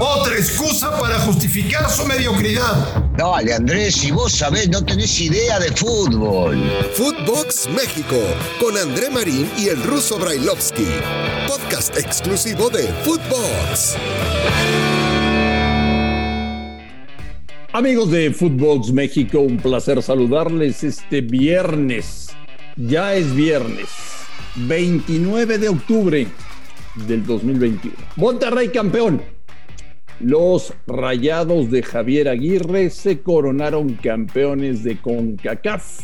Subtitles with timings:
[0.00, 3.04] Otra excusa para justificar su mediocridad.
[3.18, 6.58] Dale, Andrés, si vos sabés, no tenés idea de fútbol.
[6.94, 8.16] Footbox México,
[8.58, 10.86] con André Marín y el ruso Brailovsky.
[11.46, 13.96] Podcast exclusivo de Footbox.
[17.72, 22.28] Amigos de Footbox México, un placer saludarles este viernes.
[22.76, 23.88] Ya es viernes,
[24.56, 26.26] 29 de octubre
[26.94, 27.96] del 2021.
[28.16, 29.22] Monterrey campeón.
[30.20, 36.00] Los Rayados de Javier Aguirre se coronaron campeones de CONCACAF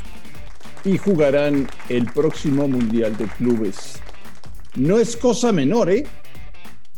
[0.84, 4.00] y jugarán el próximo Mundial de Clubes.
[4.76, 6.04] No es cosa menor, ¿eh?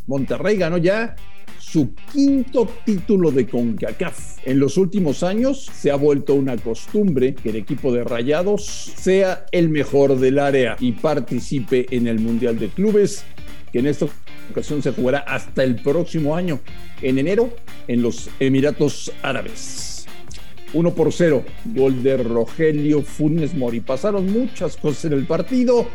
[0.05, 1.15] Monterrey ganó ya
[1.59, 4.37] su quinto título de CONCACAF.
[4.45, 9.45] En los últimos años se ha vuelto una costumbre que el equipo de Rayados sea
[9.51, 13.25] el mejor del área y participe en el Mundial de Clubes
[13.71, 14.07] que en esta
[14.51, 16.59] ocasión se jugará hasta el próximo año,
[17.01, 17.53] en enero,
[17.87, 20.05] en los Emiratos Árabes.
[20.73, 23.79] 1 por 0, gol de Rogelio Funes Mori.
[23.79, 25.87] Pasaron muchas cosas en el partido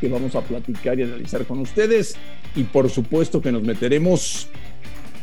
[0.00, 2.16] que vamos a platicar y analizar con ustedes
[2.54, 4.48] y por supuesto que nos meteremos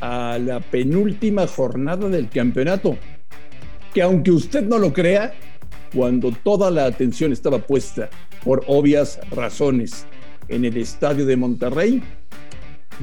[0.01, 2.97] a la penúltima jornada del campeonato,
[3.93, 5.33] que aunque usted no lo crea,
[5.93, 8.09] cuando toda la atención estaba puesta
[8.43, 10.05] por obvias razones
[10.51, 12.03] en el estadio de Monterrey.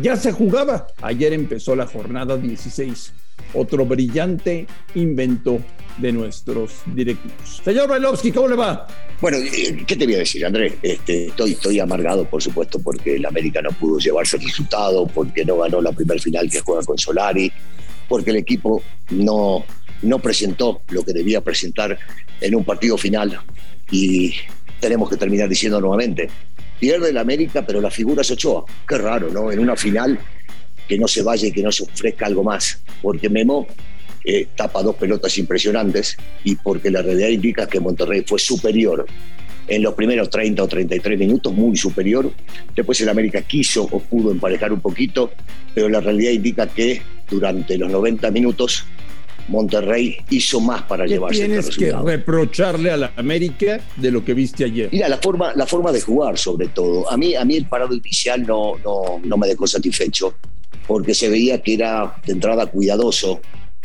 [0.00, 0.86] Ya se jugaba.
[1.02, 3.12] Ayer empezó la jornada 16.
[3.55, 5.60] Otro brillante invento
[5.96, 7.62] de nuestros directivos.
[7.64, 8.86] Señor Bailovsky, ¿cómo le va?
[9.20, 10.74] Bueno, eh, ¿qué te voy a decir, Andrés?
[10.82, 15.44] Este, estoy, estoy amargado, por supuesto, porque el América no pudo llevarse el resultado, porque
[15.44, 17.50] no ganó la primera final que juega con Solari,
[18.08, 19.64] porque el equipo no,
[20.02, 21.98] no presentó lo que debía presentar
[22.40, 23.40] en un partido final.
[23.90, 24.34] Y
[24.80, 26.28] tenemos que terminar diciendo nuevamente,
[26.78, 28.64] Pierde el América, pero la figura es Ochoa.
[28.86, 29.50] Qué raro, ¿no?
[29.50, 30.18] En una final
[30.86, 32.80] que no se vaya y que no se ofrezca algo más.
[33.02, 33.66] Porque Memo
[34.24, 39.06] eh, tapa dos pelotas impresionantes y porque la realidad indica que Monterrey fue superior
[39.68, 42.33] en los primeros 30 o 33 minutos, muy superior.
[42.74, 45.30] Después el América quiso o pudo emparejar un poquito,
[45.74, 48.84] pero la realidad indica que durante los 90 minutos
[49.48, 52.07] Monterrey hizo más para ¿Qué llevarse tienes este que resultado.
[52.07, 54.89] reprocharle a la América de lo que viste ayer?
[54.92, 57.11] Mira, la forma, la forma de jugar, sobre todo.
[57.11, 60.35] A mí, a mí el parado inicial no, no, no me dejó satisfecho,
[60.86, 63.41] porque se veía que era de entrada cuidadoso,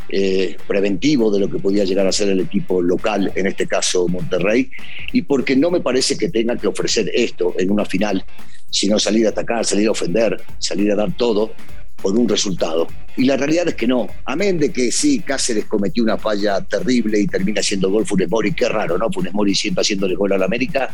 [0.10, 4.08] eh, preventivo de lo que podía llegar a ser el equipo local, en este caso
[4.08, 4.70] Monterrey,
[5.12, 8.24] y porque no me parece que tenga que ofrecer esto en una final,
[8.70, 11.54] sino salir a atacar, salir a ofender, salir a dar todo
[12.04, 12.86] por un resultado.
[13.16, 14.08] Y la realidad es que no.
[14.26, 18.54] Amén de que sí, Cáceres cometió una falla terrible y termina haciendo gol Funes Mori,
[18.54, 19.10] qué raro, ¿no?
[19.10, 20.90] Funes Mori siempre haciéndole gol a la América.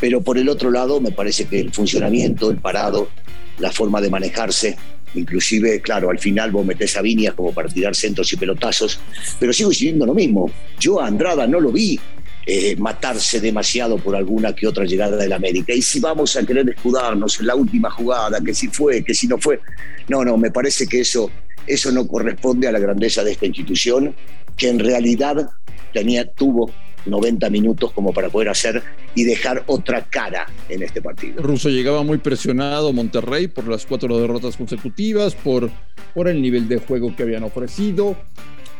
[0.00, 3.08] Pero por el otro lado, me parece que el funcionamiento, el parado,
[3.58, 4.76] la forma de manejarse,
[5.14, 8.98] inclusive, claro, al final vos metés a Viñas como para tirar centros y pelotazos,
[9.38, 10.50] pero sigo diciendo lo mismo.
[10.80, 12.00] Yo a Andrada no lo vi
[12.46, 15.72] eh, matarse demasiado por alguna que otra llegada del América.
[15.72, 19.26] Y si vamos a querer escudarnos en la última jugada, que si fue, que si
[19.26, 19.60] no fue,
[20.08, 21.30] no, no, me parece que eso,
[21.66, 24.14] eso no corresponde a la grandeza de esta institución,
[24.56, 25.50] que en realidad
[25.92, 26.70] tenía, tuvo
[27.06, 28.82] 90 minutos como para poder hacer
[29.14, 31.42] y dejar otra cara en este partido.
[31.42, 35.70] Russo llegaba muy presionado Monterrey por las cuatro derrotas consecutivas, por,
[36.14, 38.16] por el nivel de juego que habían ofrecido.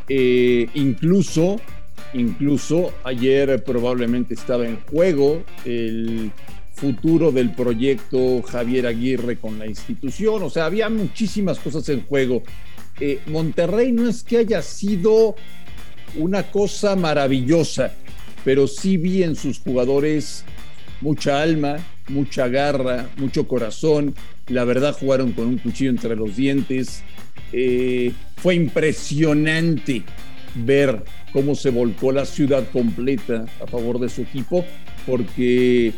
[0.08, 1.60] Eh, incluso,
[2.14, 6.30] incluso ayer probablemente estaba en juego el
[6.74, 10.42] futuro del proyecto Javier Aguirre con la institución.
[10.42, 12.42] O sea, había muchísimas cosas en juego.
[13.00, 15.36] Eh, Monterrey no es que haya sido
[16.16, 17.92] una cosa maravillosa,
[18.44, 20.44] pero sí vi en sus jugadores
[21.00, 21.76] mucha alma,
[22.08, 24.14] mucha garra, mucho corazón.
[24.48, 27.02] La verdad jugaron con un cuchillo entre los dientes.
[27.52, 30.02] Eh, fue impresionante
[30.54, 34.64] ver cómo se volcó la ciudad completa a favor de su equipo,
[35.06, 35.92] porque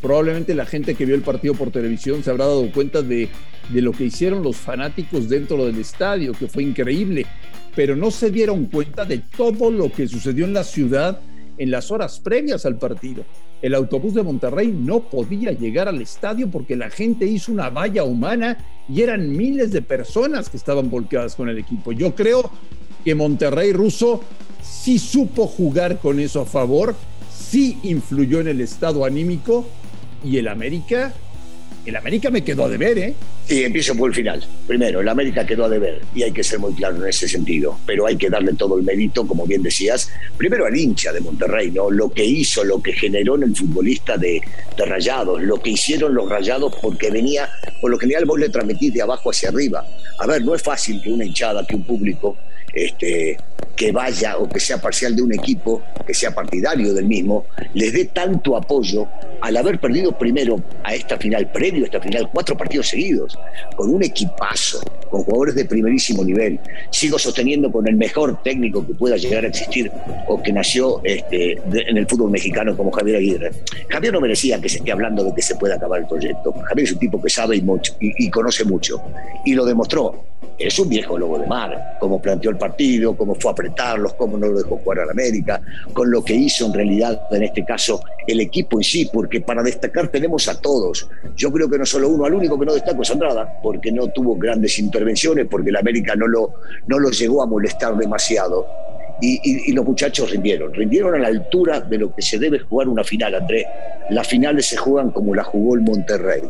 [0.00, 3.28] probablemente la gente que vio el partido por televisión se habrá dado cuenta de,
[3.70, 7.26] de lo que hicieron los fanáticos dentro del estadio, que fue increíble,
[7.74, 11.20] pero no se dieron cuenta de todo lo que sucedió en la ciudad
[11.58, 13.24] en las horas previas al partido.
[13.60, 18.04] El autobús de Monterrey no podía llegar al estadio porque la gente hizo una valla
[18.04, 21.90] humana y eran miles de personas que estaban volcadas con el equipo.
[21.90, 22.50] Yo creo
[23.08, 24.20] que Monterrey ruso
[24.62, 26.94] sí supo jugar con eso a favor,
[27.34, 29.66] sí influyó en el estado anímico
[30.22, 31.14] y el América,
[31.86, 33.14] el América me quedó a deber, ¿eh?
[33.50, 34.44] Y empiezo por el final.
[34.66, 37.78] Primero, el América quedó a deber y hay que ser muy claro en ese sentido,
[37.86, 41.70] pero hay que darle todo el mérito, como bien decías, primero al hincha de Monterrey,
[41.70, 41.90] ¿no?
[41.90, 44.42] Lo que hizo, lo que generó en el futbolista de,
[44.76, 47.48] Rayados, lo que hicieron los Rayados porque venía,
[47.80, 49.82] por lo general vos le transmitís de abajo hacia arriba.
[50.18, 52.36] A ver, no es fácil que una hinchada, que un público
[52.74, 53.38] este,
[53.78, 57.92] que vaya o que sea parcial de un equipo, que sea partidario del mismo, les
[57.92, 59.06] dé tanto apoyo
[59.40, 63.37] al haber perdido primero a esta final, previo a esta final, cuatro partidos seguidos,
[63.76, 66.58] con un equipazo, con jugadores de primerísimo nivel.
[66.90, 69.90] Sigo sosteniendo con el mejor técnico que pueda llegar a existir
[70.26, 73.50] o que nació este, en el fútbol mexicano como Javier Aguirre.
[73.88, 76.52] Javier no merecía que se esté hablando de que se pueda acabar el proyecto.
[76.52, 79.00] Javier es un tipo que sabe y, mucho, y, conoce mucho.
[79.44, 80.24] Y lo demostró.
[80.58, 84.36] Es un viejo lobo de mar, como planteó el partido, cómo fue a apretarlos, cómo
[84.36, 85.60] no lo dejó jugar al América,
[85.92, 89.62] con lo que hizo en realidad, en este caso, el equipo en sí, porque para
[89.62, 91.08] destacar tenemos a todos.
[91.34, 94.08] Yo creo que no solo uno, al único que no destaco es Andrada, porque no
[94.08, 96.52] tuvo grandes intervenciones, porque el América no lo,
[96.86, 98.66] no lo llegó a molestar demasiado.
[99.22, 102.88] Y, y, los muchachos rindieron, rindieron a la altura de lo que se debe jugar
[102.88, 103.66] una final, André.
[104.10, 106.42] Las finales se juegan como la jugó el Monterrey.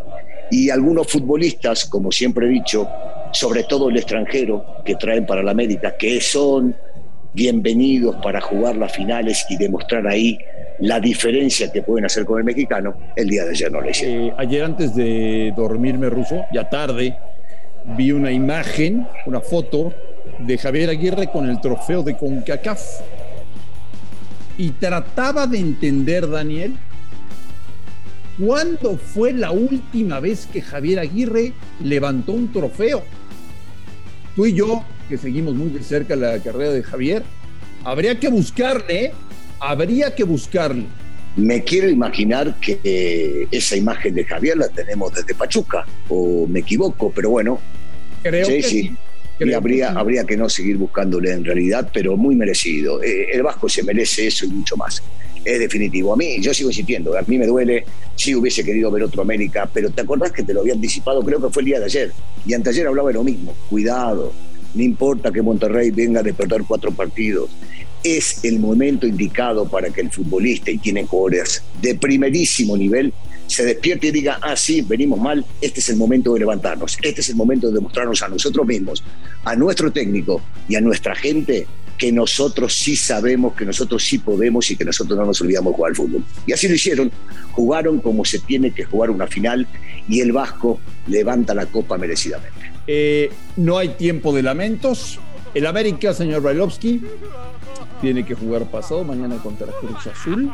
[0.51, 2.89] Y algunos futbolistas, como siempre he dicho,
[3.33, 6.75] sobre todo el extranjero que traen para la América, que son
[7.33, 10.39] bienvenidos para jugar las finales y demostrar ahí
[10.81, 14.27] la diferencia que pueden hacer con el mexicano, el día de ayer no le hicieron.
[14.27, 17.17] Eh, ayer antes de dormirme, Ruso, ya tarde,
[17.97, 19.93] vi una imagen, una foto
[20.39, 22.81] de Javier Aguirre con el trofeo de CONCACAF.
[24.57, 26.75] Y trataba de entender, Daniel,
[28.39, 31.53] ¿cuándo fue la última vez que Javier Aguirre
[31.83, 33.03] levantó un trofeo?
[34.35, 37.23] Tú y yo, que seguimos muy de cerca la carrera de Javier,
[37.85, 39.13] habría que buscarle, ¿eh?
[39.61, 40.87] Habría que buscarle.
[41.37, 47.13] Me quiero imaginar que esa imagen de Javier la tenemos desde Pachuca, o me equivoco,
[47.15, 47.61] pero bueno.
[48.23, 48.83] Creo sí, que sí.
[48.83, 48.97] sí.
[49.41, 49.99] Y habría, que sí.
[49.99, 53.03] habría que no seguir buscándole en realidad, pero muy merecido.
[53.03, 55.01] Eh, el Vasco se merece eso y mucho más.
[55.45, 56.13] Es definitivo.
[56.13, 57.85] A mí, yo sigo insistiendo, a mí me duele,
[58.17, 61.23] sí hubiese querido ver otro América, pero ¿te acordás que te lo había anticipado?
[61.23, 62.13] Creo que fue el día de ayer.
[62.45, 63.55] Y anteayer hablaba de lo mismo.
[63.71, 64.33] Cuidado,
[64.75, 67.49] no importa que Monterrey venga de perder cuatro partidos.
[68.03, 73.13] Es el momento indicado para que el futbolista, y tiene jugadores de primerísimo nivel,
[73.47, 77.23] se despierte y diga, ah, sí, venimos mal, este es el momento de levantarnos, este
[77.23, 79.03] es el momento de demostrarnos a nosotros mismos,
[79.45, 81.67] a nuestro técnico y a nuestra gente
[81.97, 85.91] que nosotros sí sabemos, que nosotros sí podemos y que nosotros no nos olvidamos jugar
[85.91, 86.25] al fútbol.
[86.47, 87.11] Y así lo hicieron,
[87.53, 89.67] jugaron como se tiene que jugar una final
[90.09, 90.79] y el Vasco
[91.09, 92.57] levanta la copa merecidamente.
[92.87, 95.19] Eh, no hay tiempo de lamentos.
[95.55, 97.03] El América, señor Brailovsky,
[98.01, 100.51] tiene que jugar pasado mañana contra Cruz Azul.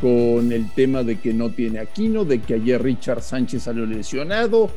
[0.00, 4.70] Con el tema de que no tiene Aquino, de que ayer Richard Sánchez salió lesionado,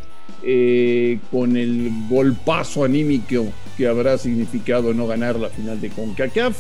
[0.44, 6.57] eh, con el golpazo anímico que habrá significado no ganar la final de CONCACAF.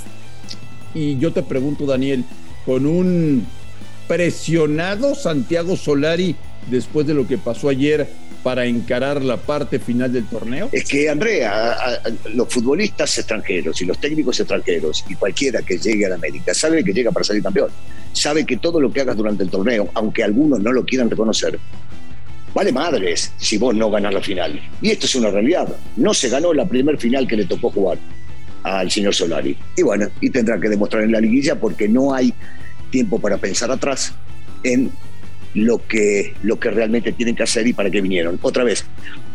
[0.93, 2.25] Y yo te pregunto, Daniel,
[2.65, 3.45] con un
[4.07, 6.35] presionado Santiago Solari
[6.69, 8.09] después de lo que pasó ayer
[8.43, 10.69] para encarar la parte final del torneo?
[10.71, 11.99] Es que, Andrea, a, a,
[12.33, 16.83] los futbolistas extranjeros y los técnicos extranjeros y cualquiera que llegue a la América sabe
[16.83, 17.69] que llega para salir campeón.
[18.13, 21.59] Sabe que todo lo que hagas durante el torneo, aunque algunos no lo quieran reconocer,
[22.53, 24.59] vale madres si vos no ganás la final.
[24.81, 25.67] Y esto es una realidad.
[25.95, 27.97] No se ganó la primer final que le tocó jugar
[28.63, 29.57] al señor Solari.
[29.75, 32.33] Y bueno, y tendrá que demostrar en la liguilla porque no hay
[32.89, 34.13] tiempo para pensar atrás
[34.63, 34.91] en
[35.53, 38.37] lo que, lo que realmente tienen que hacer y para qué vinieron.
[38.41, 38.85] Otra vez,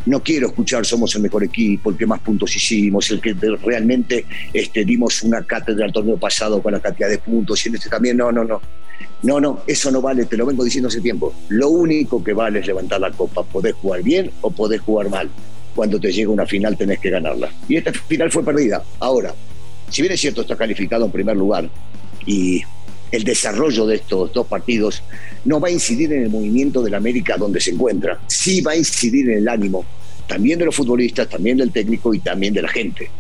[0.06, 4.24] no quiero escuchar somos el mejor equipo, el que más puntos hicimos, el que realmente
[4.53, 7.88] este, dimos una cátedra al torneo pasado con la cantidad de puntos y en este
[7.88, 8.60] también, no, no, no.
[9.22, 11.32] No, no, eso no vale, te lo vengo diciendo hace tiempo.
[11.48, 13.44] Lo único que vale es levantar la copa.
[13.44, 15.31] Podés jugar bien o podés jugar mal.
[15.77, 17.50] Cuando te llega una final tenés que ganarla.
[17.69, 18.82] Y esta final fue perdida.
[18.98, 19.32] Ahora,
[19.88, 21.69] si bien es cierto, está calificado en primer lugar
[22.27, 22.62] y
[23.12, 25.02] el desarrollo de estos dos partidos
[25.44, 28.76] no va a incidir en el movimiento del América donde se encuentra, sí va a
[28.76, 29.84] incidir en el ánimo
[30.26, 33.10] también de los futbolistas, también del técnico y también de la gente.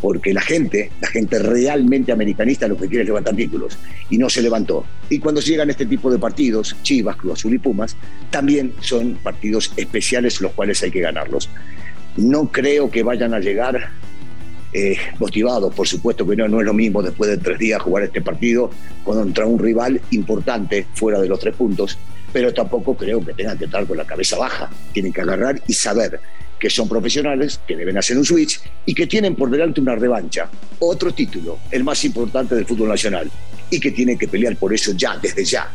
[0.00, 3.78] Porque la gente, la gente realmente americanista lo que quiere es levantar títulos
[4.10, 4.84] y no se levantó.
[5.10, 7.94] Y cuando llegan este tipo de partidos, Chivas, Cruz Azul y Pumas,
[8.30, 11.50] también son partidos especiales los cuales hay que ganarlos.
[12.16, 13.90] No creo que vayan a llegar
[14.72, 18.04] eh, motivados, por supuesto que no, no es lo mismo después de tres días jugar
[18.04, 18.70] este partido
[19.04, 21.98] contra un rival importante fuera de los tres puntos,
[22.32, 25.74] pero tampoco creo que tengan que estar con la cabeza baja, tienen que agarrar y
[25.74, 26.20] saber
[26.58, 30.48] que son profesionales, que deben hacer un switch y que tienen por delante una revancha,
[30.78, 33.28] otro título, el más importante del fútbol nacional,
[33.68, 35.68] y que tienen que pelear por eso ya, desde ya,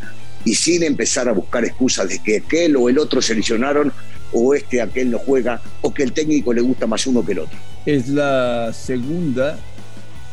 [0.46, 3.92] y sin empezar a buscar excusas de que aquel o el otro se lesionaron
[4.32, 7.40] o este aquel no juega, o que el técnico le gusta más uno que el
[7.40, 7.58] otro.
[7.88, 9.58] Es la segunda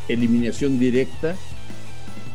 [0.09, 1.37] eliminación directa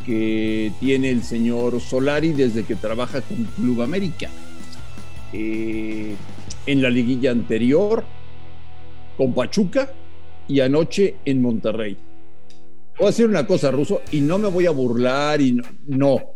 [0.06, 4.30] que tiene el señor Solari desde que trabaja con Club América.
[5.34, 6.16] Eh,
[6.66, 8.06] en la liguilla anterior,
[9.18, 9.92] con Pachuca
[10.48, 11.98] y anoche en Monterrey.
[12.98, 15.66] Voy a decir una cosa, Ruso, y no me voy a burlar y no,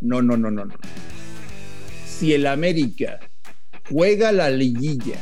[0.02, 0.74] no, no, no, no, no.
[2.06, 3.18] Si el América
[3.90, 5.16] juega la liguilla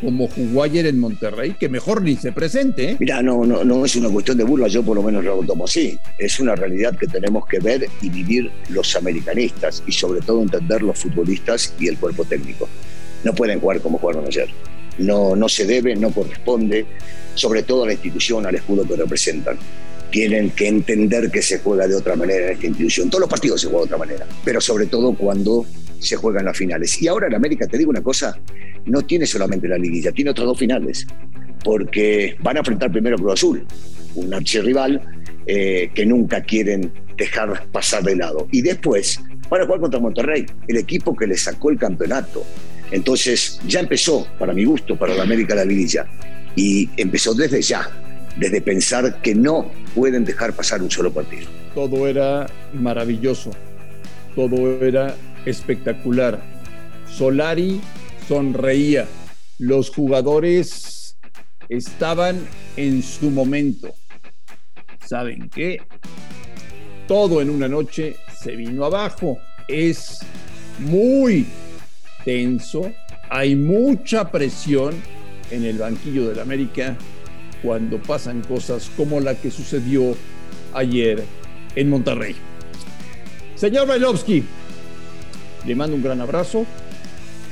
[0.00, 2.90] como jugó ayer en Monterrey, que mejor ni se presente.
[2.90, 2.96] ¿eh?
[2.98, 5.64] Mira, no, no, no es una cuestión de burla, yo por lo menos lo tomo
[5.64, 5.98] así.
[6.18, 10.82] Es una realidad que tenemos que ver y vivir los americanistas y sobre todo entender
[10.82, 12.68] los futbolistas y el cuerpo técnico.
[13.24, 14.48] No pueden jugar como jugaron ayer.
[14.98, 16.86] No, no se debe, no corresponde,
[17.34, 19.58] sobre todo a la institución, al escudo que representan.
[20.10, 23.10] Tienen que entender que se juega de otra manera en esta institución.
[23.10, 25.66] Todos los partidos se juegan de otra manera, pero sobre todo cuando
[26.00, 27.00] se juegan las finales.
[27.02, 28.38] Y ahora en América, te digo una cosa,
[28.86, 31.06] no tiene solamente la liguilla, tiene otras dos finales,
[31.64, 33.66] porque van a enfrentar primero a Cruz Azul,
[34.14, 35.00] un archirrival
[35.46, 38.48] eh, que nunca quieren dejar pasar de lado.
[38.52, 42.44] Y después van a jugar contra Monterrey, el equipo que le sacó el campeonato.
[42.90, 46.06] Entonces ya empezó, para mi gusto, para la América la liguilla.
[46.56, 47.88] Y empezó desde ya,
[48.36, 51.46] desde pensar que no pueden dejar pasar un solo partido.
[51.74, 53.50] Todo era maravilloso,
[54.34, 55.14] todo era
[55.44, 56.42] espectacular.
[57.06, 57.80] Solari
[58.26, 59.06] sonreía,
[59.58, 61.16] los jugadores
[61.68, 63.94] estaban en su momento.
[65.06, 65.78] ¿Saben qué?
[67.06, 69.38] Todo en una noche se vino abajo.
[69.66, 70.20] Es
[70.78, 71.46] muy
[72.24, 72.92] tenso,
[73.30, 74.94] hay mucha presión
[75.50, 76.96] en el banquillo del América
[77.62, 80.14] cuando pasan cosas como la que sucedió
[80.74, 81.24] ayer
[81.74, 82.36] en Monterrey.
[83.56, 84.44] Señor Bailovsky,
[85.66, 86.66] le mando un gran abrazo.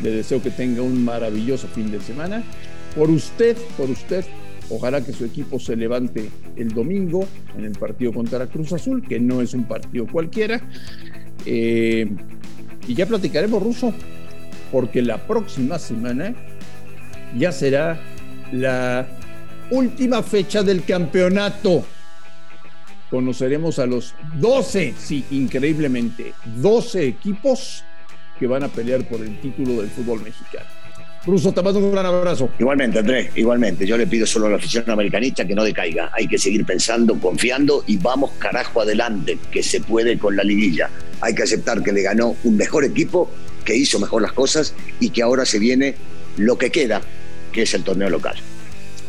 [0.03, 2.43] Le deseo que tenga un maravilloso fin de semana.
[2.95, 4.25] Por usted, por usted,
[4.71, 9.21] ojalá que su equipo se levante el domingo en el partido contra Cruz Azul, que
[9.21, 10.61] no es un partido cualquiera.
[11.45, 12.11] Eh,
[12.87, 13.93] y ya platicaremos ruso,
[14.71, 16.35] porque la próxima semana
[17.37, 18.01] ya será
[18.53, 19.07] la
[19.71, 21.85] última fecha del campeonato.
[23.11, 27.85] Conoceremos a los 12, sí, increíblemente, 12 equipos
[28.39, 30.67] que van a pelear por el título del fútbol mexicano.
[31.27, 32.51] Ruso, te mando un gran abrazo.
[32.57, 33.85] Igualmente, Andrés, igualmente.
[33.85, 36.09] Yo le pido solo a la afición americanista que no decaiga.
[36.15, 40.89] Hay que seguir pensando, confiando y vamos carajo adelante, que se puede con la liguilla.
[41.21, 43.29] Hay que aceptar que le ganó un mejor equipo,
[43.65, 45.97] que hizo mejor las cosas y que ahora se viene
[46.37, 47.03] lo que queda,
[47.51, 48.37] que es el torneo local.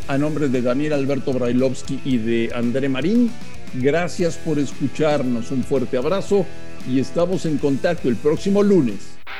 [0.07, 3.29] A nombre de Daniel Alberto Brailovsky y de André Marín,
[3.75, 5.51] gracias por escucharnos.
[5.51, 6.47] Un fuerte abrazo
[6.89, 9.16] y estamos en contacto el próximo lunes.